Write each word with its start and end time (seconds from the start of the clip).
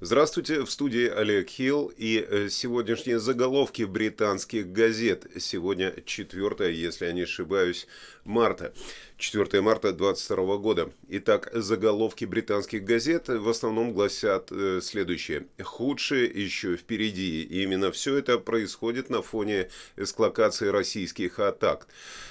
Здравствуйте, 0.00 0.60
в 0.60 0.70
студии 0.70 1.08
Олег 1.08 1.48
Хилл 1.48 1.92
и 1.96 2.24
э, 2.24 2.50
сегодняшние 2.50 3.18
заголовки 3.18 3.82
британских 3.82 4.70
газет. 4.70 5.26
Сегодня 5.40 5.92
4, 6.06 6.72
если 6.72 7.06
я 7.06 7.12
не 7.12 7.22
ошибаюсь, 7.22 7.88
марта. 8.22 8.72
4 9.18 9.60
марта 9.62 9.92
2022 9.92 10.56
года. 10.58 10.90
Итак, 11.08 11.50
заголовки 11.52 12.24
британских 12.24 12.84
газет 12.84 13.26
в 13.26 13.48
основном 13.48 13.92
гласят 13.92 14.52
э, 14.52 14.78
следующее. 14.80 15.48
Худшее 15.60 16.26
еще 16.26 16.76
впереди. 16.76 17.42
И 17.42 17.64
именно 17.64 17.90
все 17.90 18.16
это 18.16 18.38
происходит 18.38 19.10
на 19.10 19.20
фоне 19.20 19.70
эсклокации 19.96 20.68
российских 20.68 21.40
атак. 21.40 21.88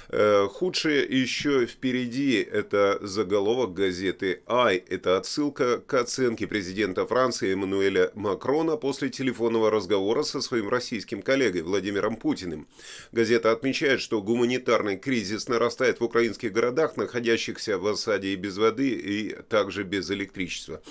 Э, 0.07 0.47
худшее 0.49 1.03
еще 1.03 1.65
впереди. 1.65 2.37
Это 2.37 2.99
заголовок 3.01 3.73
газеты 3.73 4.41
«Ай». 4.47 4.77
Это 4.77 5.17
отсылка 5.17 5.79
к 5.79 5.93
оценке 5.93 6.47
президента 6.47 7.05
Франции 7.05 7.51
Эммануэля 7.51 8.11
Макрона 8.15 8.77
после 8.77 9.09
телефонного 9.09 9.69
разговора 9.69 10.23
со 10.23 10.39
своим 10.39 10.69
российским 10.69 11.21
коллегой 11.21 11.63
Владимиром 11.63 12.15
Путиным. 12.15 12.65
Газета 13.11 13.51
отмечает, 13.51 13.99
что 13.99 14.21
гуманитарный 14.21 14.95
кризис 14.95 15.49
нарастает 15.49 15.99
в 15.99 16.05
украинских 16.05 16.53
городах 16.53 16.76
городах, 16.77 16.97
находящихся 16.97 17.77
в 17.79 17.87
осаде 17.87 18.29
и 18.29 18.35
без 18.35 18.57
воды, 18.57 18.89
и 18.89 19.35
также 19.49 19.83
без 19.83 20.11
электричества. 20.11 20.81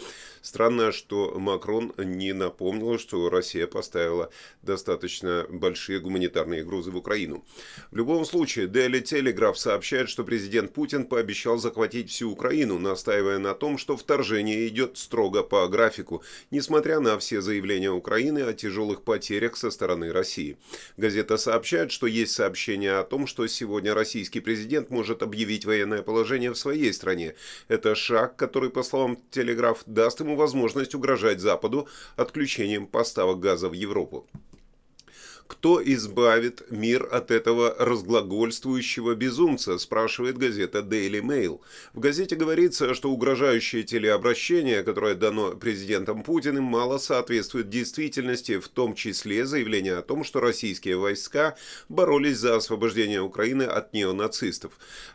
Странно, 0.47 0.93
что 0.93 1.35
Макрон 1.41 1.93
не 1.99 2.33
напомнил, 2.33 3.01
что 3.01 3.29
Россия 3.31 3.67
поставила 3.67 4.31
достаточно 4.63 5.45
большие 5.51 5.99
гуманитарные 5.99 6.63
грузы 6.63 6.93
в 6.93 6.97
Украину. 6.97 7.45
В 7.91 7.97
любом 7.97 8.25
случае, 8.25 8.69
Daily 8.69 9.03
Telegraph 9.03 9.57
сообщает, 9.57 10.09
что 10.09 10.23
президент 10.23 10.73
Путин 10.73 11.07
пообещал 11.07 11.59
захватить 11.59 12.11
всю 12.11 12.31
Украину, 12.31 12.79
настаивая 12.79 13.39
на 13.39 13.55
том, 13.55 13.77
что 13.77 13.97
вторжение 13.97 14.69
идет 14.69 14.99
строго 14.99 15.43
по 15.43 15.67
графику, 15.67 16.23
несмотря 16.53 17.01
на 17.01 17.19
все 17.19 17.41
заявления 17.41 17.91
Украины 17.91 18.39
о 18.39 18.53
тяжелых 18.53 19.03
потерях 19.03 19.57
со 19.57 19.73
стороны 19.73 20.13
России. 20.13 20.59
Газета 20.97 21.39
сообщает, 21.39 21.91
что 21.91 22.07
есть 22.07 22.35
сообщение 22.35 22.99
о 22.99 23.03
том, 23.03 23.27
что 23.27 23.49
сегодня 23.49 23.95
российский 23.95 24.39
президент 24.39 24.91
может 24.91 25.25
объявить 25.25 25.65
военное 25.65 26.03
положение 26.03 26.53
в 26.53 26.57
своей 26.57 26.93
стране. 26.93 27.35
Это 27.67 27.97
шаг, 27.97 28.37
который, 28.37 28.71
по 28.71 28.85
словам 28.85 29.19
Телеграф, 29.33 29.83
даст 29.87 30.21
ему 30.21 30.36
возможность 30.37 30.95
угрожать 30.95 31.41
Западу 31.41 31.89
отключением 32.17 32.87
поставок 32.87 33.41
газа 33.41 33.69
в 33.69 33.73
Европу. 33.73 34.27
Кто 35.47 35.81
избавит 35.83 36.71
мир 36.71 37.09
от 37.11 37.31
этого 37.31 37.75
разглагольствующего 37.79 39.15
безумца, 39.15 39.79
спрашивает 39.79 40.39
газета 40.39 40.81
Daily 40.81 41.21
Mail. 41.21 41.61
В 41.93 42.01
газете 42.01 42.35
говорится, 42.35 42.95
что 42.95 43.11
угрожающее 43.11 43.85
телеобращение, 43.85 44.83
которое 44.83 45.15
дано 45.15 45.53
президентом 45.53 46.25
Путиным, 46.25 46.65
мало 46.65 46.99
соответствует 46.99 47.69
действительности, 47.69 48.59
в 48.59 48.69
том 48.69 48.95
числе 48.95 49.47
заявление 49.47 49.97
о 49.99 50.03
том, 50.03 50.25
что 50.25 50.41
российские 50.41 50.97
войска 50.97 51.57
боролись 51.89 52.39
за 52.39 52.57
освобождение 52.57 53.21
Украины 53.21 53.63
от 53.63 53.93
неонацистов. 53.93 54.73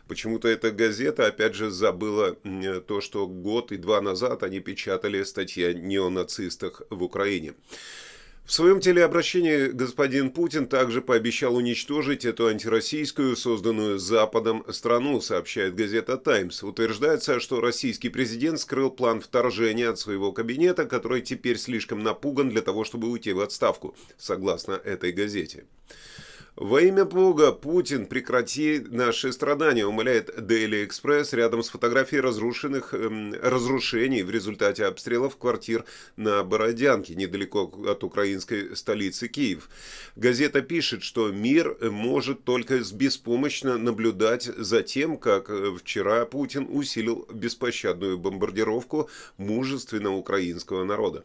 Почему-то 0.08 0.48
эта 0.48 0.70
газета, 0.70 1.26
опять 1.26 1.54
же, 1.54 1.70
забыла 1.70 2.36
то, 2.86 3.00
что 3.00 3.26
год 3.26 3.70
и 3.72 3.76
два 3.76 4.00
назад 4.00 4.42
они 4.42 4.60
печатали 4.60 5.22
статьи 5.24 5.64
о 5.64 5.74
неонацистах 5.74 6.82
в 6.88 7.02
Украине. 7.02 7.54
В 8.44 8.52
своем 8.52 8.80
телеобращении 8.80 9.68
господин 9.68 10.30
Путин 10.30 10.66
также 10.66 11.00
пообещал 11.00 11.54
уничтожить 11.54 12.24
эту 12.24 12.48
антироссийскую, 12.48 13.36
созданную 13.36 14.00
Западом 14.00 14.64
страну, 14.72 15.20
сообщает 15.20 15.76
газета 15.76 16.16
«Таймс». 16.16 16.62
Утверждается, 16.64 17.38
что 17.38 17.60
российский 17.60 18.08
президент 18.08 18.58
скрыл 18.58 18.90
план 18.90 19.20
вторжения 19.20 19.88
от 19.88 19.98
своего 20.00 20.32
кабинета, 20.32 20.86
который 20.86 21.22
теперь 21.22 21.56
слишком 21.56 22.02
напуган 22.02 22.48
для 22.48 22.62
того, 22.62 22.84
чтобы 22.84 23.08
уйти 23.10 23.32
в 23.32 23.40
отставку, 23.40 23.94
согласно 24.18 24.72
этой 24.72 25.12
газете. 25.12 25.64
Во 26.54 26.82
имя 26.82 27.06
Бога, 27.06 27.50
Путин, 27.50 28.04
прекрати 28.04 28.84
наши 28.90 29.32
страдания, 29.32 29.86
умоляет 29.86 30.28
Daily 30.38 30.86
Express 30.86 31.34
рядом 31.34 31.62
с 31.62 31.70
фотографией 31.70 32.20
разрушенных 32.20 32.92
эм, 32.92 33.32
разрушений 33.42 34.22
в 34.22 34.30
результате 34.30 34.84
обстрелов 34.84 35.38
квартир 35.38 35.86
на 36.16 36.44
Бородянке, 36.44 37.14
недалеко 37.14 37.72
от 37.88 38.04
украинской 38.04 38.76
столицы 38.76 39.28
Киев. 39.28 39.70
Газета 40.14 40.60
пишет, 40.60 41.02
что 41.02 41.32
мир 41.32 41.74
может 41.80 42.44
только 42.44 42.80
беспомощно 42.92 43.78
наблюдать 43.78 44.44
за 44.44 44.82
тем, 44.82 45.16
как 45.16 45.48
э, 45.48 45.74
вчера 45.78 46.26
Путин 46.26 46.66
усилил 46.70 47.26
беспощадную 47.32 48.18
бомбардировку 48.18 49.08
мужественного 49.38 50.16
украинского 50.16 50.84
народа. 50.84 51.24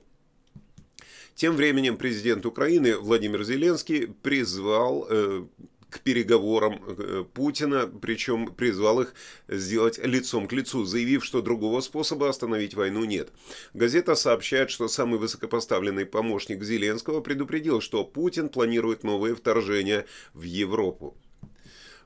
Тем 1.37 1.55
временем 1.55 1.97
президент 1.97 2.47
Украины 2.47 2.97
Владимир 2.97 3.43
Зеленский 3.43 4.07
призвал 4.07 5.05
э, 5.07 5.45
к 5.87 5.99
переговорам 5.99 6.81
э, 6.87 7.25
Путина, 7.31 7.85
причем 7.85 8.47
призвал 8.47 9.01
их 9.01 9.13
сделать 9.47 9.99
лицом 10.03 10.47
к 10.47 10.53
лицу, 10.53 10.83
заявив, 10.85 11.23
что 11.23 11.43
другого 11.43 11.81
способа 11.81 12.27
остановить 12.27 12.73
войну 12.73 13.03
нет. 13.05 13.29
Газета 13.75 14.15
сообщает, 14.15 14.71
что 14.71 14.87
самый 14.87 15.19
высокопоставленный 15.19 16.07
помощник 16.07 16.63
Зеленского 16.63 17.21
предупредил, 17.21 17.81
что 17.81 18.03
Путин 18.03 18.49
планирует 18.49 19.03
новые 19.03 19.35
вторжения 19.35 20.07
в 20.33 20.41
Европу. 20.41 21.15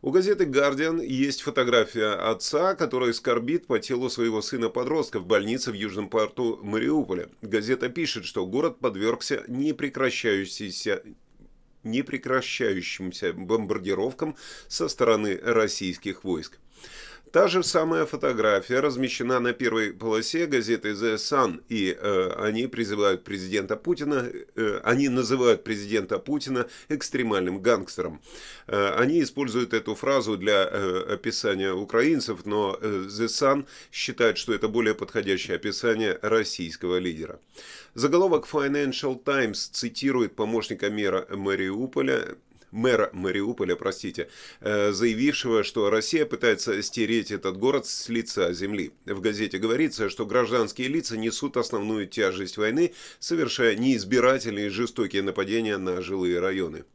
У 0.03 0.09
газеты 0.09 0.45
«Гардиан» 0.45 0.99
есть 0.99 1.43
фотография 1.43 2.13
отца, 2.15 2.73
который 2.73 3.13
скорбит 3.13 3.67
по 3.67 3.77
телу 3.77 4.09
своего 4.09 4.41
сына-подростка 4.41 5.19
в 5.19 5.27
больнице 5.27 5.71
в 5.71 5.75
южном 5.75 6.09
порту 6.09 6.59
Мариуполя. 6.63 7.29
Газета 7.43 7.87
пишет, 7.87 8.25
что 8.25 8.47
город 8.47 8.79
подвергся 8.79 9.43
непрекращающейся 9.47 11.03
непрекращающимся 11.83 13.33
бомбардировкам 13.33 14.35
со 14.67 14.87
стороны 14.87 15.39
российских 15.43 16.23
войск. 16.23 16.57
Та 17.31 17.47
же 17.47 17.63
самая 17.63 18.05
фотография 18.05 18.81
размещена 18.81 19.39
на 19.39 19.53
первой 19.53 19.93
полосе 19.93 20.47
газеты 20.47 20.91
The 20.91 21.15
Sun, 21.15 21.61
и 21.69 21.97
э, 21.97 22.31
они 22.37 22.67
призывают 22.67 23.23
президента 23.23 23.77
Путина, 23.77 24.29
э, 24.55 24.81
они 24.83 25.07
называют 25.07 25.63
президента 25.63 26.19
Путина 26.19 26.67
экстремальным 26.89 27.61
гангстером. 27.61 28.19
Э, 28.67 28.95
они 28.97 29.23
используют 29.23 29.73
эту 29.73 29.95
фразу 29.95 30.35
для 30.35 30.67
э, 30.69 31.13
описания 31.13 31.71
украинцев, 31.71 32.45
но 32.45 32.77
э, 32.81 33.05
The 33.07 33.27
Sun 33.27 33.65
считает, 33.93 34.37
что 34.37 34.53
это 34.53 34.67
более 34.67 34.93
подходящее 34.93 35.55
описание 35.55 36.19
российского 36.21 36.97
лидера. 36.97 37.39
Заголовок 37.93 38.45
Financial 38.45 39.17
Times 39.23 39.67
цитирует 39.67 40.35
помощника 40.35 40.89
мэра 40.89 41.25
Мариуполя 41.29 42.35
мэра 42.71 43.09
Мариуполя, 43.13 43.75
простите, 43.75 44.29
э, 44.59 44.91
заявившего, 44.91 45.63
что 45.63 45.89
Россия 45.89 46.25
пытается 46.25 46.81
стереть 46.81 47.31
этот 47.31 47.57
город 47.57 47.85
с 47.85 48.09
лица 48.09 48.51
земли. 48.53 48.91
В 49.05 49.21
газете 49.21 49.57
говорится, 49.57 50.09
что 50.09 50.25
гражданские 50.25 50.87
лица 50.87 51.17
несут 51.17 51.57
основную 51.57 52.07
тяжесть 52.07 52.57
войны, 52.57 52.93
совершая 53.19 53.75
неизбирательные 53.75 54.69
жестокие 54.69 55.21
нападения 55.21 55.77
на 55.77 56.01
жилые 56.01 56.39
районы. 56.39 56.85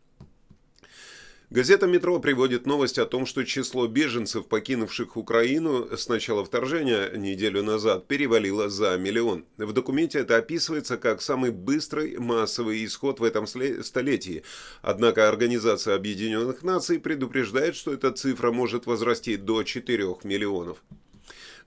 Газета 1.48 1.86
«Метро» 1.86 2.18
приводит 2.18 2.66
новость 2.66 2.98
о 2.98 3.06
том, 3.06 3.24
что 3.24 3.44
число 3.44 3.86
беженцев, 3.86 4.48
покинувших 4.48 5.16
Украину 5.16 5.96
с 5.96 6.08
начала 6.08 6.44
вторжения 6.44 7.16
неделю 7.16 7.62
назад, 7.62 8.08
перевалило 8.08 8.68
за 8.68 8.96
миллион. 8.96 9.44
В 9.56 9.72
документе 9.72 10.18
это 10.18 10.38
описывается 10.38 10.96
как 10.96 11.22
самый 11.22 11.52
быстрый 11.52 12.18
массовый 12.18 12.84
исход 12.84 13.20
в 13.20 13.22
этом 13.22 13.46
столетии. 13.46 14.42
Однако 14.82 15.28
Организация 15.28 15.94
Объединенных 15.94 16.64
Наций 16.64 16.98
предупреждает, 16.98 17.76
что 17.76 17.92
эта 17.92 18.10
цифра 18.10 18.50
может 18.50 18.86
возрасти 18.86 19.36
до 19.36 19.62
4 19.62 20.16
миллионов. 20.24 20.82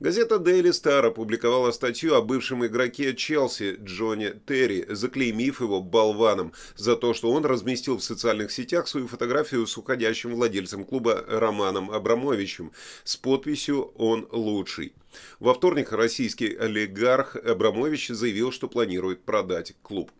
Газета 0.01 0.35
Daily 0.35 0.71
Star 0.71 1.07
опубликовала 1.07 1.71
статью 1.71 2.15
о 2.15 2.21
бывшем 2.21 2.65
игроке 2.65 3.13
Челси 3.13 3.79
Джоне 3.83 4.33
Терри, 4.47 4.85
заклеймив 4.87 5.59
его 5.59 5.81
болваном 5.81 6.53
за 6.77 6.95
то, 6.95 7.13
что 7.13 7.29
он 7.29 7.43
разместил 7.43 7.97
в 7.97 8.03
социальных 8.03 8.53
сетях 8.53 8.87
свою 8.87 9.09
фотографию 9.09 9.67
с 9.67 9.77
уходящим 9.77 10.35
владельцем 10.35 10.85
клуба 10.85 11.25
Романом 11.27 11.91
Абрамовичем 11.91 12.71
с 13.03 13.17
подписью 13.17 13.91
«Он 13.97 14.25
лучший». 14.31 14.93
Во 15.39 15.53
вторник 15.53 15.91
российский 15.91 16.55
олигарх 16.55 17.35
Абрамович 17.35 18.07
заявил, 18.07 18.53
что 18.53 18.69
планирует 18.69 19.23
продать 19.25 19.75
клуб. 19.81 20.11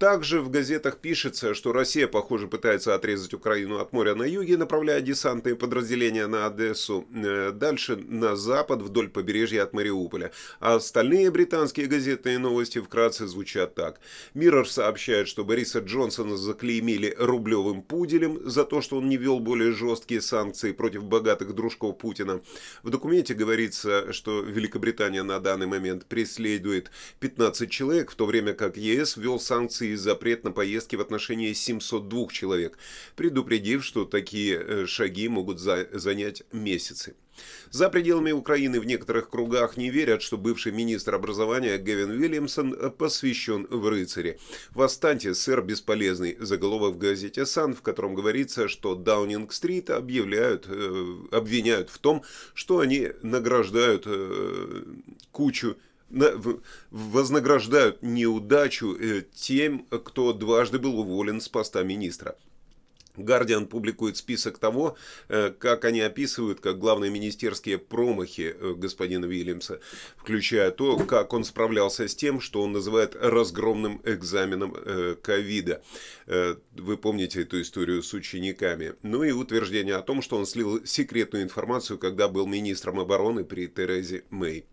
Также 0.00 0.40
в 0.40 0.48
газетах 0.48 0.96
пишется, 0.96 1.52
что 1.52 1.74
Россия, 1.74 2.08
похоже, 2.08 2.48
пытается 2.48 2.94
отрезать 2.94 3.34
Украину 3.34 3.80
от 3.80 3.92
моря 3.92 4.14
на 4.14 4.22
юге, 4.22 4.56
направляя 4.56 5.02
десантные 5.02 5.56
подразделения 5.56 6.26
на 6.26 6.46
Одессу, 6.46 7.06
э, 7.14 7.52
дальше 7.52 7.96
на 7.96 8.34
запад 8.34 8.80
вдоль 8.80 9.10
побережья 9.10 9.62
от 9.62 9.74
Мариуполя. 9.74 10.32
А 10.58 10.76
остальные 10.76 11.30
британские 11.30 11.86
газетные 11.86 12.38
новости 12.38 12.78
вкратце 12.78 13.26
звучат 13.26 13.74
так. 13.74 14.00
Миррор 14.32 14.66
сообщает, 14.66 15.28
что 15.28 15.44
Бориса 15.44 15.80
Джонсона 15.80 16.38
заклеймили 16.38 17.14
рублевым 17.18 17.82
пуделем 17.82 18.40
за 18.48 18.64
то, 18.64 18.80
что 18.80 18.96
он 18.96 19.10
не 19.10 19.18
вел 19.18 19.38
более 19.38 19.72
жесткие 19.72 20.22
санкции 20.22 20.72
против 20.72 21.04
богатых 21.04 21.54
дружков 21.54 21.98
Путина. 21.98 22.40
В 22.82 22.88
документе 22.88 23.34
говорится, 23.34 24.14
что 24.14 24.40
Великобритания 24.40 25.22
на 25.22 25.40
данный 25.40 25.66
момент 25.66 26.06
преследует 26.06 26.90
15 27.18 27.70
человек, 27.70 28.10
в 28.10 28.14
то 28.14 28.24
время 28.24 28.54
как 28.54 28.78
ЕС 28.78 29.18
ввел 29.18 29.38
санкции 29.38 29.89
и 29.90 29.96
запрет 29.96 30.44
на 30.44 30.52
поездки 30.52 30.96
в 30.96 31.00
отношении 31.00 31.52
702 31.52 32.28
человек, 32.28 32.78
предупредив, 33.16 33.84
что 33.84 34.04
такие 34.04 34.56
э, 34.56 34.86
шаги 34.86 35.28
могут 35.28 35.58
за 35.58 35.88
занять 35.92 36.42
месяцы. 36.52 37.14
За 37.70 37.88
пределами 37.88 38.32
Украины 38.32 38.80
в 38.80 38.84
некоторых 38.84 39.30
кругах 39.30 39.76
не 39.76 39.90
верят, 39.90 40.22
что 40.22 40.36
бывший 40.36 40.72
министр 40.72 41.14
образования 41.14 41.78
Гевин 41.78 42.10
Уильямсон 42.10 42.90
посвящен 42.92 43.66
в 43.70 43.88
рыцаре. 43.88 44.38
Восстаньте, 44.72 45.34
сэр 45.34 45.62
бесполезный. 45.62 46.36
Заголовок 46.40 46.94
в 46.94 46.98
газете 46.98 47.46
«Сан», 47.46 47.74
в 47.74 47.82
котором 47.82 48.14
говорится, 48.14 48.68
что 48.68 48.94
Даунинг-стрит 48.94 49.90
объявляют, 49.90 50.66
э, 50.68 51.16
обвиняют 51.30 51.90
в 51.90 51.98
том, 51.98 52.22
что 52.54 52.80
они 52.80 53.10
награждают 53.22 54.04
э, 54.06 54.82
кучу 55.30 55.76
вознаграждают 56.90 58.02
неудачу 58.02 58.96
э, 58.96 59.22
тем, 59.34 59.86
кто 60.04 60.32
дважды 60.32 60.78
был 60.78 60.98
уволен 60.98 61.40
с 61.40 61.48
поста 61.48 61.82
министра. 61.82 62.36
Гардиан 63.16 63.66
публикует 63.66 64.16
список 64.16 64.58
того, 64.58 64.96
э, 65.28 65.52
как 65.58 65.84
они 65.84 66.00
описывают 66.00 66.60
как 66.60 66.78
главные 66.78 67.10
министерские 67.10 67.78
промахи 67.78 68.54
э, 68.58 68.74
господина 68.76 69.26
Вильямса, 69.26 69.80
включая 70.16 70.70
то, 70.70 70.96
как 70.96 71.32
он 71.32 71.44
справлялся 71.44 72.08
с 72.08 72.14
тем, 72.14 72.40
что 72.40 72.62
он 72.62 72.72
называет 72.72 73.16
разгромным 73.20 74.00
экзаменом 74.04 74.74
ковида. 75.22 75.82
Вы 76.26 76.96
помните 76.96 77.42
эту 77.42 77.60
историю 77.60 78.02
с 78.02 78.14
учениками. 78.14 78.94
Ну 79.02 79.24
и 79.24 79.32
утверждение 79.32 79.96
о 79.96 80.02
том, 80.02 80.22
что 80.22 80.36
он 80.36 80.46
слил 80.46 80.84
секретную 80.86 81.44
информацию, 81.44 81.98
когда 81.98 82.28
был 82.28 82.46
министром 82.46 83.00
обороны 83.00 83.44
при 83.44 83.66
Терезе 83.66 84.24
Мэй. 84.30 84.64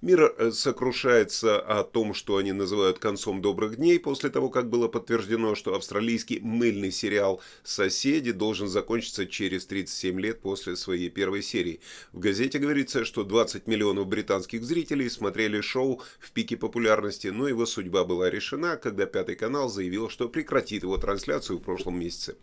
Мир 0.00 0.34
э, 0.38 0.50
сокрушается 0.52 1.58
о 1.58 1.84
том, 1.84 2.14
что 2.14 2.36
они 2.36 2.52
называют 2.52 2.98
концом 2.98 3.42
добрых 3.42 3.76
дней, 3.76 3.98
после 3.98 4.30
того, 4.30 4.48
как 4.48 4.68
было 4.70 4.88
подтверждено, 4.88 5.54
что 5.54 5.74
австралийский 5.74 6.40
мыльный 6.40 6.92
сериал 6.92 7.40
«Соседи» 7.64 8.32
должен 8.32 8.68
закончиться 8.68 9.26
через 9.26 9.66
37 9.66 10.20
лет 10.20 10.40
после 10.40 10.76
своей 10.76 11.10
первой 11.10 11.42
серии. 11.42 11.80
В 12.12 12.20
газете 12.20 12.58
говорится, 12.58 13.04
что 13.04 13.24
20 13.24 13.66
миллионов 13.66 14.06
британских 14.06 14.64
зрителей 14.64 15.10
смотрели 15.10 15.60
шоу 15.60 16.02
в 16.20 16.32
пике 16.32 16.56
популярности, 16.56 17.28
но 17.28 17.48
его 17.48 17.66
судьба 17.66 18.04
была 18.04 18.30
решена, 18.30 18.76
когда 18.76 19.06
Пятый 19.06 19.36
канал 19.36 19.68
заявил, 19.68 20.08
что 20.08 20.28
прекратит 20.28 20.82
его 20.82 20.96
трансляцию 20.96 21.58
в 21.58 21.62
прошлом 21.62 21.98
месяце. 21.98 22.36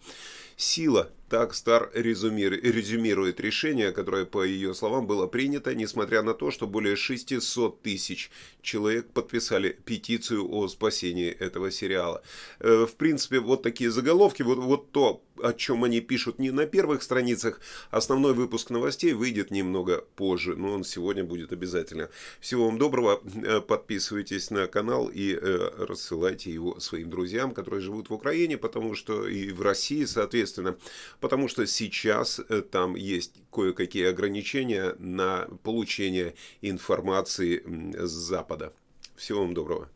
Сила 0.58 1.12
так 1.30 1.54
Стар 1.56 1.92
резюмирует 1.94 3.40
решение, 3.40 3.92
которое, 3.92 4.26
по 4.26 4.44
ее 4.44 4.74
словам, 4.74 5.08
было 5.08 5.28
принято, 5.28 5.74
несмотря 5.74 6.22
на 6.22 6.34
то, 6.34 6.52
что 6.52 6.68
более 6.68 6.96
600 6.96 7.82
тысяч 7.82 8.30
человек 8.62 9.10
подписали 9.12 9.78
петицию 9.86 10.48
о 10.50 10.68
спасении 10.68 11.30
этого 11.30 11.72
сериала. 11.72 12.22
Э, 12.60 12.86
в 12.90 12.96
принципе, 12.96 13.40
вот 13.40 13.64
такие 13.64 13.90
заголовки, 13.90 14.44
вот, 14.44 14.60
вот 14.60 14.92
то, 14.92 15.24
о 15.42 15.54
чем 15.54 15.84
они 15.84 16.02
пишут 16.02 16.40
не 16.40 16.52
на 16.52 16.66
первых 16.66 17.04
страницах, 17.04 17.60
основной 17.92 18.34
выпуск 18.34 18.70
новостей 18.70 19.14
выйдет 19.14 19.52
немного 19.52 20.06
позже, 20.16 20.56
но 20.56 20.74
он 20.74 20.84
сегодня 20.84 21.24
будет 21.24 21.52
обязательно. 21.52 22.10
Всего 22.40 22.68
вам 22.68 22.78
доброго, 22.78 23.22
э, 23.44 23.62
подписывайтесь 23.62 24.52
на 24.52 24.68
канал 24.68 25.10
и 25.14 25.34
э, 25.34 25.70
рассылайте 25.78 26.52
его 26.52 26.80
своим 26.80 27.10
друзьям, 27.10 27.54
которые 27.54 27.82
живут 27.82 28.10
в 28.10 28.14
Украине, 28.14 28.58
потому 28.58 28.96
что 28.96 29.28
и 29.28 29.52
в 29.52 29.62
России, 29.62 30.06
соответственно 30.06 30.78
потому 31.20 31.48
что 31.48 31.66
сейчас 31.66 32.40
э, 32.40 32.62
там 32.62 32.96
есть 32.96 33.34
кое-какие 33.52 34.06
ограничения 34.06 34.96
на 35.00 35.48
получение 35.64 36.36
информации 36.62 37.64
с 37.98 38.12
Запада. 38.12 38.74
Всего 39.16 39.42
вам 39.42 39.54
доброго. 39.54 39.90